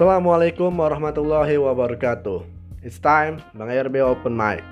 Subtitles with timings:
[0.00, 2.40] Assalamualaikum warahmatullahi wabarakatuh.
[2.80, 4.64] It's time Bang RB Open Mic.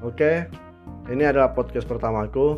[0.00, 0.48] Oke,
[1.12, 2.56] ini adalah podcast pertamaku.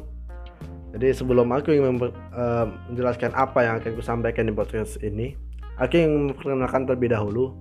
[0.94, 5.34] Jadi sebelum aku ingin eh, menjelaskan apa yang akan ku sampaikan di podcast ini,
[5.82, 7.58] aku ingin memperkenalkan terlebih dahulu.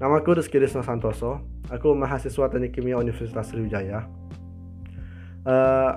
[0.00, 1.44] Namaku Rizky Risno Santoso.
[1.68, 4.08] Aku mahasiswa Teknik Kimia Universitas Sriwijaya.
[5.44, 5.92] Eh,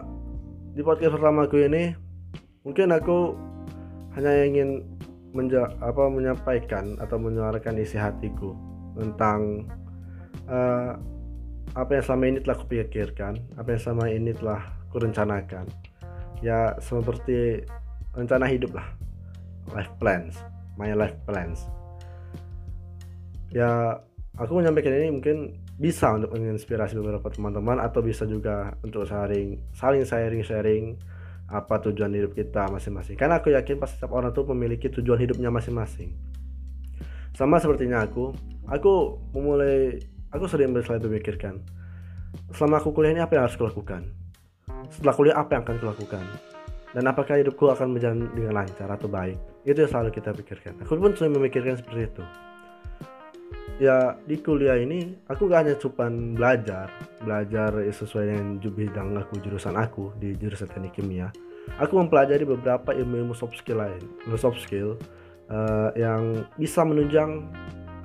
[0.76, 1.96] di podcast pertamaku ini,
[2.68, 3.40] mungkin aku
[4.20, 4.84] hanya ingin
[5.34, 8.54] menja- apa menyampaikan atau menyuarakan isi hatiku
[8.94, 9.66] tentang
[10.48, 10.94] eh,
[11.74, 14.62] apa yang selama ini telah kupikirkan, apa yang selama ini telah
[14.94, 15.66] kurencanakan.
[16.46, 17.66] Ya seperti
[18.14, 18.88] rencana hidup lah,
[19.74, 20.38] life plans,
[20.78, 21.66] my life plans.
[23.50, 23.98] Ya
[24.38, 25.38] aku menyampaikan ini mungkin
[25.82, 30.98] bisa untuk menginspirasi beberapa teman-teman atau bisa juga untuk saling saling sharing-sharing
[31.50, 33.16] apa tujuan hidup kita masing-masing.
[33.20, 36.16] Karena aku yakin pasti setiap orang tuh memiliki tujuan hidupnya masing-masing.
[37.34, 38.34] Sama sepertinya aku.
[38.70, 40.00] Aku memulai
[40.34, 41.62] aku sering selalu memikirkan
[42.54, 44.10] selama aku kuliah ini apa yang harus kulakukan
[44.90, 46.26] setelah kuliah apa yang akan kulakukan
[46.94, 49.38] dan apakah hidupku akan berjalan dengan lancar atau baik?
[49.66, 50.86] Itu yang selalu kita pikirkan.
[50.86, 52.24] Aku pun sering memikirkan seperti itu
[53.84, 56.88] ya di kuliah ini aku gak hanya cuma belajar
[57.20, 61.28] belajar sesuai dengan bidang aku jurusan aku di jurusan teknik kimia.
[61.80, 64.04] Aku mempelajari beberapa ilmu-ilmu soft skill lain
[64.40, 64.96] soft skill
[65.52, 67.44] eh, yang bisa menunjang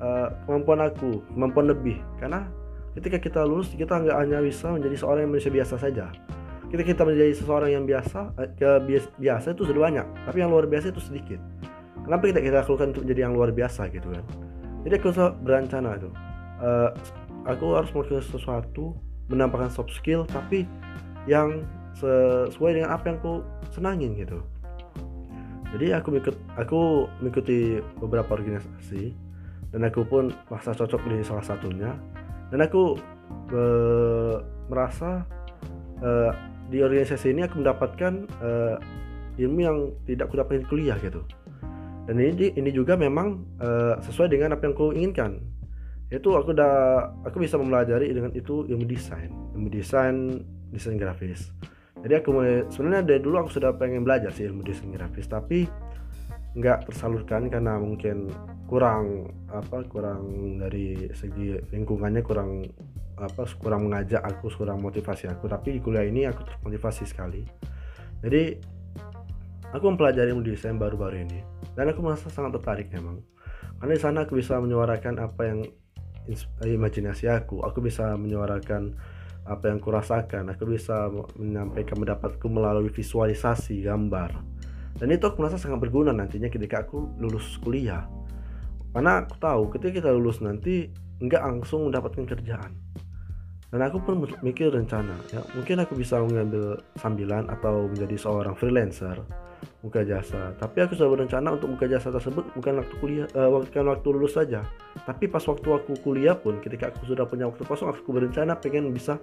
[0.02, 2.02] eh, kemampuan aku kemampuan lebih.
[2.18, 2.50] Karena
[2.98, 6.10] ketika kita lulus kita nggak hanya bisa menjadi seorang yang manusia biasa saja.
[6.68, 10.50] Ketika kita menjadi seseorang yang biasa eh, ke bias- biasa itu sudah banyak tapi yang
[10.50, 11.38] luar biasa itu sedikit.
[12.02, 14.47] Kenapa kita kita lakukan untuk menjadi yang luar biasa gitu kan
[14.86, 15.10] jadi aku
[15.42, 16.14] berencana tuh
[16.58, 16.90] Eh,
[17.46, 18.98] aku harus melakukan sesuatu
[19.30, 20.66] menampakkan soft skill tapi
[21.30, 21.62] yang
[21.94, 23.34] sesuai dengan apa yang aku
[23.70, 24.42] senangin gitu.
[25.68, 29.12] Jadi aku ikut aku mengikuti beberapa organisasi
[29.70, 31.94] dan aku pun merasa cocok di salah satunya.
[32.48, 32.98] Dan aku
[33.54, 35.22] eh, merasa
[36.02, 36.32] eh,
[36.72, 38.12] di organisasi ini aku mendapatkan
[38.42, 38.76] eh,
[39.38, 39.78] ilmu yang
[40.10, 41.22] tidak aku kuliah gitu
[42.08, 45.44] dan ini ini juga memang eh, sesuai dengan apa yang aku inginkan.
[46.08, 50.16] Itu aku udah aku bisa mempelajari dengan itu ilmu desain ilmu desain
[50.72, 51.52] desain grafis.
[52.00, 52.32] Jadi aku
[52.72, 55.68] sebenarnya dari dulu aku sudah pengen belajar sih ilmu desain grafis tapi
[56.56, 58.32] nggak tersalurkan karena mungkin
[58.64, 62.64] kurang apa kurang dari segi lingkungannya kurang
[63.20, 65.44] apa kurang mengajak aku kurang motivasi aku.
[65.44, 67.44] Tapi di kuliah ini aku termotivasi sekali.
[68.24, 68.56] Jadi
[69.76, 73.22] aku mempelajari ilmu desain baru-baru ini dan aku merasa sangat tertarik memang.
[73.78, 75.62] Karena di sana aku bisa menyuarakan apa yang
[76.26, 77.62] ins- imajinasi aku.
[77.62, 78.98] Aku bisa menyuarakan
[79.46, 80.50] apa yang kurasakan.
[80.50, 81.06] Aku bisa
[81.38, 84.34] menyampaikan pendapatku melalui visualisasi gambar.
[84.98, 88.10] Dan itu aku merasa sangat berguna nantinya ketika aku lulus kuliah.
[88.90, 90.90] Karena aku tahu ketika kita lulus nanti
[91.22, 92.74] nggak langsung mendapatkan kerjaan
[93.68, 99.20] dan aku pun mikir rencana ya mungkin aku bisa mengambil sambilan atau menjadi seorang freelancer
[99.78, 100.54] buka jasa.
[100.58, 104.34] Tapi aku sudah berencana untuk buka jasa tersebut bukan waktu kuliah eh, bukan waktu lulus
[104.34, 104.66] saja.
[105.06, 108.90] Tapi pas waktu aku kuliah pun ketika aku sudah punya waktu kosong aku berencana pengen
[108.90, 109.18] bisa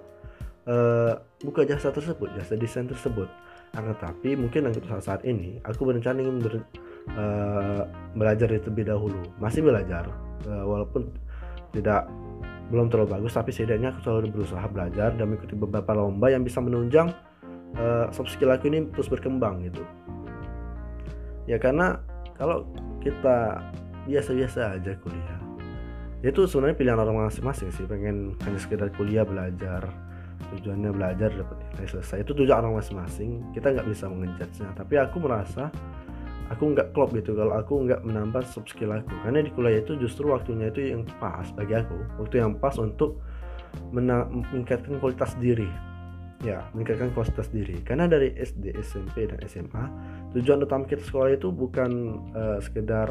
[0.64, 1.12] eh,
[1.44, 3.28] buka jasa tersebut jasa desain tersebut.
[3.76, 6.68] Akan tapi mungkin untuk saat saat ini aku berencana ingin ber-
[7.12, 7.82] eh,
[8.16, 9.20] belajar terlebih dahulu.
[9.36, 10.08] Masih belajar
[10.48, 11.12] eh, walaupun
[11.76, 12.08] tidak
[12.66, 16.58] belum terlalu bagus tapi setidaknya aku selalu berusaha belajar dan mengikuti beberapa lomba yang bisa
[16.58, 17.14] menunjang
[17.78, 19.82] eh, soft skill aku ini terus berkembang gitu.
[21.46, 22.02] Ya karena
[22.34, 22.66] kalau
[22.98, 23.62] kita
[24.06, 25.40] biasa-biasa aja kuliah
[26.26, 27.86] itu sebenarnya pilihan orang masing-masing sih.
[27.86, 29.86] Pengen hanya sekedar kuliah belajar
[30.52, 33.46] tujuannya belajar dapat nilai selesai itu tujuan orang masing-masing.
[33.54, 35.70] Kita nggak bisa mengejutnya tapi aku merasa
[36.50, 39.10] aku nggak klop gitu kalau aku nggak menambah soft skill aku.
[39.26, 41.96] Karena di kuliah itu justru waktunya itu yang pas bagi aku.
[42.22, 43.20] Waktu yang pas untuk
[43.90, 45.68] meningkatkan kualitas diri.
[46.44, 47.82] Ya meningkatkan kualitas diri.
[47.82, 49.84] Karena dari SD SMP dan SMA
[50.36, 51.90] tujuan utama kita sekolah itu bukan
[52.34, 53.10] eh, sekedar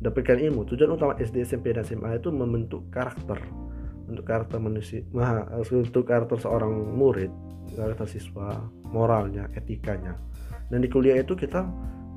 [0.00, 0.64] dapatkan ilmu.
[0.68, 3.40] Tujuan utama SD SMP dan SMA itu membentuk karakter.
[4.06, 7.26] Untuk karakter manusia nah, untuk karakter seorang murid
[7.74, 10.14] karakter siswa moralnya etikanya.
[10.70, 11.66] Dan di kuliah itu kita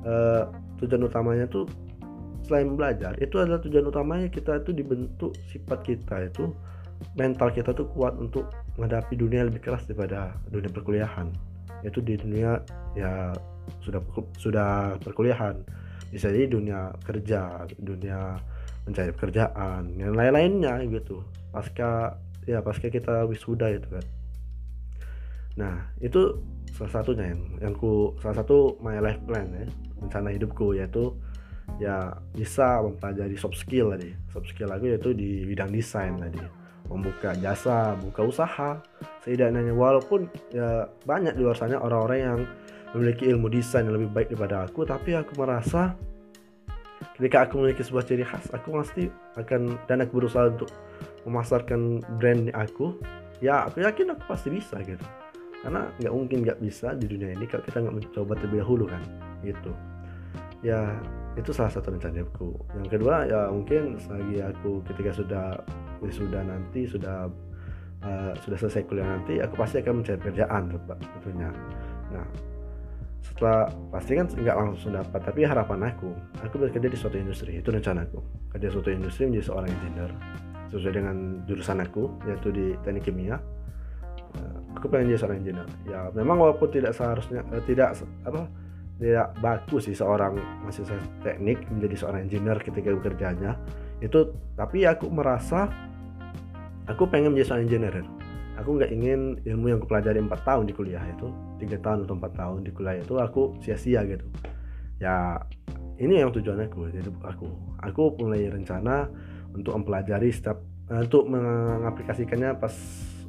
[0.04, 0.44] eh,
[0.80, 1.68] tujuan utamanya tuh
[2.48, 6.50] selain belajar itu adalah tujuan utamanya kita itu dibentuk sifat kita itu
[7.16, 11.32] mental kita tuh kuat untuk menghadapi dunia lebih keras daripada dunia perkuliahan.
[11.80, 12.60] Yaitu di dunia
[12.92, 13.32] ya
[13.80, 14.00] sudah
[14.36, 15.64] sudah perkuliahan.
[16.10, 18.36] Bisa jadi dunia kerja dunia
[18.84, 21.24] mencari pekerjaan dan lain-lainnya gitu.
[21.52, 24.06] Pasca ya pasca kita wisuda itu kan.
[25.56, 25.74] Nah
[26.04, 26.40] itu
[26.76, 29.68] salah satunya yang yang ku salah satu my life plan ya
[30.00, 31.14] rencana hidupku yaitu
[31.78, 34.10] ya bisa mempelajari soft skill tadi.
[34.32, 36.40] Soft skill aku yaitu di bidang desain tadi.
[36.90, 38.70] Membuka jasa buka usaha
[39.22, 42.40] setidaknya walaupun ya banyak di luar sana orang-orang yang
[42.96, 45.94] memiliki ilmu desain yang lebih baik daripada aku tapi aku merasa
[47.14, 49.06] ketika aku memiliki sebuah ciri khas aku pasti
[49.38, 50.72] akan dan aku berusaha untuk
[51.22, 52.98] memasarkan brand aku
[53.38, 55.04] ya aku yakin aku pasti bisa gitu.
[55.60, 59.02] Karena nggak mungkin nggak bisa di dunia ini kalau kita nggak mencoba terlebih dahulu kan?
[59.44, 59.70] Gitu
[60.60, 60.94] ya
[61.38, 62.50] itu salah satu rencanaku.
[62.76, 65.46] Yang kedua ya mungkin lagi aku ketika sudah
[66.10, 67.28] sudah nanti sudah
[68.04, 71.50] uh, sudah selesai kuliah nanti aku pasti akan mencari kerjaan tentunya.
[72.12, 72.26] Nah
[73.20, 77.68] setelah pasti kan nggak langsung dapat tapi harapan aku aku bekerja di suatu industri itu
[77.72, 78.20] rencanaku.
[78.56, 80.10] Kerja suatu industri menjadi seorang engineer
[80.70, 81.16] sesuai dengan
[81.46, 83.38] jurusan aku yaitu di teknik kimia.
[84.30, 85.68] Eh, aku pengen jadi seorang engineer.
[85.86, 87.96] Ya memang walaupun tidak seharusnya eh, tidak
[88.26, 88.50] apa
[89.00, 93.56] tidak bagus sih seorang mahasiswa teknik menjadi seorang engineer ketika bekerjanya.
[94.04, 95.72] Itu tapi aku merasa
[96.84, 98.04] aku pengen menjadi seorang engineer.
[98.60, 102.14] Aku nggak ingin ilmu yang aku pelajari 4 tahun di kuliah itu tiga tahun atau
[102.20, 104.28] empat tahun di kuliah itu aku sia-sia gitu.
[105.00, 105.40] Ya
[105.96, 106.92] ini yang tujuan aku.
[106.92, 107.48] Jadi aku
[107.80, 109.08] aku mulai rencana
[109.56, 110.60] untuk mempelajari setiap
[110.92, 112.74] uh, untuk mengaplikasikannya pas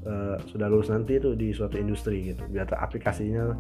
[0.04, 2.44] uh, sudah lulus nanti itu di suatu industri gitu.
[2.52, 3.56] Biar aplikasinya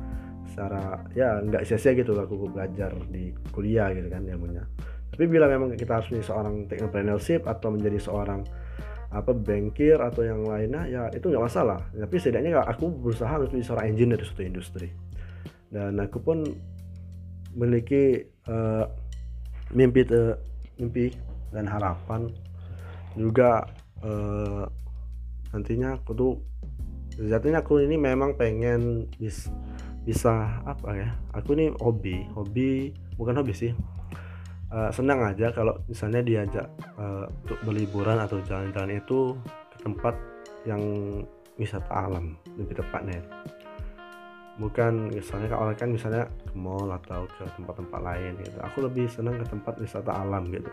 [0.51, 4.67] secara ya nggak sia-sia gitu aku belajar di kuliah gitu kan ilmunya.
[5.11, 8.43] Tapi bila memang kita harus menjadi seorang technopreneurship atau menjadi seorang
[9.11, 11.79] apa bankir atau yang lainnya ya itu nggak masalah.
[11.91, 14.87] Tapi setidaknya aku berusaha untuk menjadi seorang engineer di suatu industri.
[15.71, 16.43] Dan aku pun
[17.55, 18.87] memiliki uh,
[19.71, 20.35] mimpi te,
[20.79, 21.11] mimpi
[21.51, 22.31] dan harapan
[23.15, 23.67] juga
[24.03, 24.63] uh,
[25.51, 26.33] nantinya aku tuh
[27.11, 29.51] sejatinya aku ini memang pengen bis,
[30.01, 33.71] bisa apa ya aku ini hobi hobi bukan hobi sih
[34.71, 39.35] uh, senang aja kalau misalnya diajak uh, untuk berliburan atau jalan-jalan itu
[39.75, 40.15] ke tempat
[40.63, 40.81] yang
[41.59, 43.21] wisata alam lebih tepatnya.
[44.59, 48.57] Bukan misalnya kalau kan misalnya ke mall atau ke tempat-tempat lain gitu.
[48.61, 50.69] Aku lebih senang ke tempat wisata alam gitu.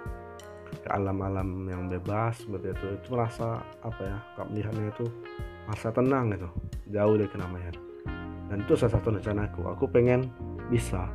[0.85, 2.87] Ke alam-alam yang bebas seperti itu.
[3.01, 5.07] Itu merasa apa ya kalau melihatnya itu
[5.65, 6.49] masa tenang gitu.
[6.93, 7.88] Jauh dari keramaian
[8.49, 9.85] dan itu salah satu rencana aku.
[9.89, 10.29] Pengen
[10.69, 11.09] bisa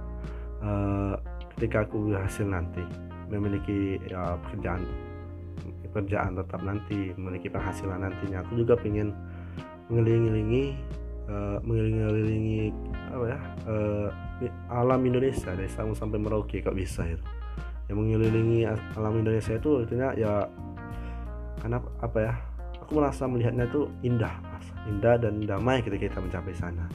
[0.64, 1.14] uh,
[1.58, 2.82] ketika aku berhasil nanti
[3.30, 4.82] memiliki ya, pekerjaan
[5.94, 9.14] pekerjaan tetap nanti memiliki penghasilan nantinya aku juga pengen
[9.88, 10.74] mengelilingi
[11.30, 12.74] uh, mengelilingi
[13.14, 13.40] apa ya
[13.70, 14.10] uh,
[14.74, 17.22] alam Indonesia dari Sabang sampai Merauke kok bisa itu
[17.92, 18.66] yang mengelilingi
[18.98, 20.50] alam Indonesia itu artinya ya
[21.62, 22.34] karena apa ya
[22.82, 24.34] aku merasa melihatnya itu indah
[24.90, 26.90] indah dan damai ketika kita mencapai sana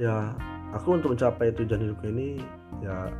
[0.00, 0.32] ya
[0.72, 2.40] aku untuk mencapai tujuan hidupku ini
[2.80, 3.12] ya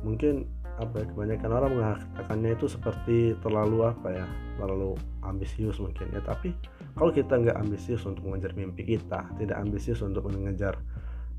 [0.00, 0.48] mungkin
[0.80, 6.24] apa ya kebanyakan orang mengatakannya itu seperti terlalu apa ya terlalu ambisius mungkin ya.
[6.24, 6.56] Tapi
[6.96, 10.80] kalau kita nggak ambisius untuk mengejar mimpi kita tidak ambisius untuk mengejar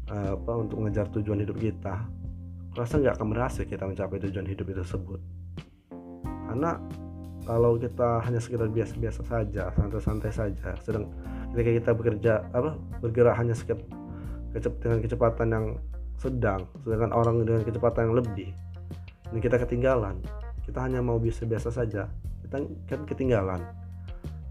[0.05, 2.05] apa untuk mengejar tujuan hidup kita
[2.77, 5.19] rasa nggak akan berhasil kita mencapai tujuan hidup itu tersebut.
[6.45, 6.77] Karena
[7.43, 11.09] kalau kita hanya sekedar biasa-biasa saja santai-santai saja sedang
[11.51, 13.81] ketika kita bekerja apa bergerak hanya sekedar
[14.53, 15.65] dengan kecepatan yang
[16.21, 18.49] sedang sedangkan orang dengan kecepatan yang lebih
[19.27, 20.15] dan kita ketinggalan.
[20.63, 22.07] Kita hanya mau biasa-biasa saja.
[22.45, 23.59] Kita kan ketinggalan.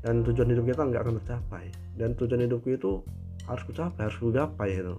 [0.03, 1.71] Dan tujuan hidup kita nggak akan tercapai.
[1.97, 3.01] Dan tujuan hidupku itu
[3.47, 4.95] harus kucapai harus kugapai itu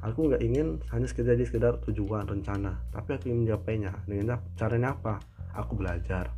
[0.00, 2.80] aku nggak ingin hanya sekedar jadi sekedar tujuan rencana.
[2.92, 3.92] Tapi aku ingin menjapainya.
[4.08, 5.20] Dengan caranya apa?
[5.56, 6.32] Aku belajar.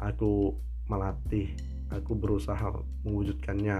[0.00, 0.56] Aku
[0.88, 1.52] melatih.
[1.92, 3.78] Aku berusaha mewujudkannya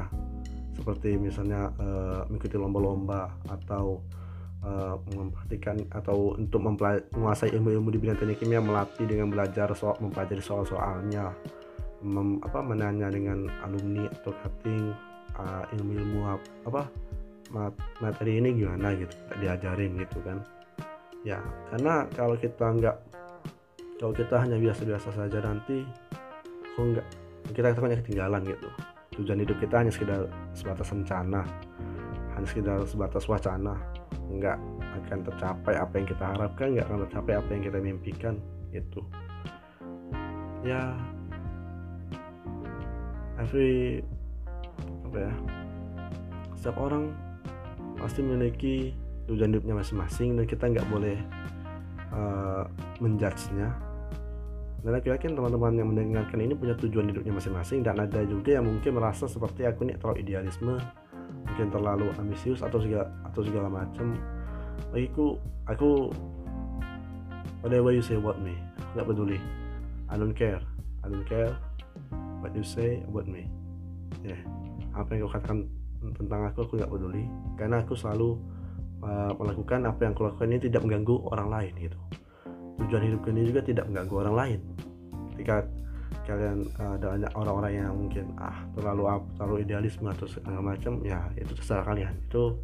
[0.75, 4.03] seperti misalnya uh, mengikuti lomba-lomba atau
[4.67, 10.43] uh, memperhatikan atau untuk menguasai ilmu-ilmu di bidang teknik kimia melatih dengan belajar soal mempelajari
[10.43, 11.31] soal-soalnya
[12.03, 14.93] mem, apa menanya dengan alumni atau cutting
[15.39, 16.21] uh, ilmu-ilmu
[16.67, 16.91] apa
[18.03, 20.43] materi ini gimana gitu diajarin gitu kan.
[21.23, 21.39] Ya
[21.71, 22.97] karena kalau kita nggak
[24.03, 25.87] kalau kita hanya biasa-biasa saja nanti
[26.75, 27.07] kok nggak
[27.55, 28.69] kita hanya ketinggalan gitu
[29.15, 31.47] tujuan hidup kita hanya sekedar sebatas rencana
[32.35, 33.79] hanya sekedar sebatas wacana.
[34.27, 34.59] Nggak
[35.05, 38.35] akan tercapai apa yang kita harapkan nggak akan tercapai apa yang kita mimpikan
[38.75, 39.01] itu
[40.63, 40.95] ya
[43.39, 44.03] every
[45.11, 45.35] apa ya
[46.57, 47.13] setiap orang
[47.99, 48.75] pasti memiliki
[49.29, 51.19] tujuan hidupnya masing-masing dan kita nggak boleh
[52.15, 52.65] uh,
[52.99, 53.71] menjudge-nya
[54.85, 58.69] dan aku yakin teman-teman yang mendengarkan ini punya tujuan hidupnya masing-masing dan ada juga yang
[58.69, 60.77] mungkin merasa seperti aku ini terlalu idealisme
[61.49, 64.13] mungkin terlalu ambisius atau segala atau segala macam.
[64.93, 66.13] Bagiku aku
[67.65, 68.53] whatever you say about me
[68.93, 69.41] nggak peduli.
[70.13, 70.61] I don't care.
[71.01, 71.57] I don't care
[72.45, 73.49] what you say about me.
[74.21, 74.41] Ya yeah.
[74.93, 75.65] apa yang kau katakan
[76.13, 77.25] tentang aku aku nggak peduli.
[77.57, 78.37] Karena aku selalu
[79.01, 81.97] uh, melakukan apa yang aku lakukan ini tidak mengganggu orang lain gitu
[82.83, 84.61] tujuan hidupku ini juga tidak mengganggu orang lain.
[85.35, 85.57] Ketika
[86.25, 91.03] kalian uh, ada banyak orang-orang yang mungkin ah terlalu apa terlalu idealisme atau segala macam
[91.05, 92.15] ya itu terserah kalian.
[92.31, 92.59] Itu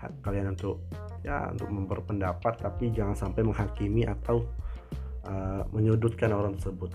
[0.00, 0.84] hak kalian untuk
[1.24, 4.44] ya untuk memperpendapat tapi jangan sampai menghakimi atau
[5.28, 6.92] uh, menyudutkan orang tersebut.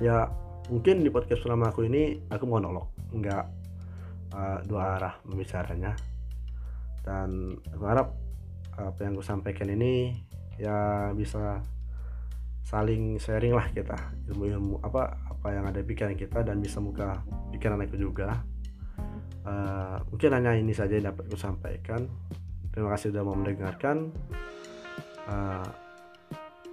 [0.00, 0.30] Ya
[0.70, 3.44] mungkin di podcast selama aku ini aku monolog nggak
[4.34, 5.92] uh, dua arah pembicaranya
[7.02, 8.14] dan aku harap
[8.78, 10.14] apa yang aku sampaikan ini
[10.60, 11.64] ya bisa
[12.60, 13.96] saling sharing lah kita
[14.30, 18.44] ilmu-ilmu apa apa yang ada pikiran kita dan bisa muka pikiran aku juga.
[19.40, 22.04] Uh, mungkin hanya ini saja yang dapat aku sampaikan.
[22.70, 24.12] Terima kasih sudah mau mendengarkan.
[25.24, 25.64] Uh,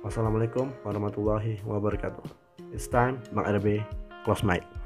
[0.03, 2.27] wassalamualaikum warahmatullahi wabarakatuh.
[2.75, 3.79] It's time Bang RB
[4.27, 4.77] close mic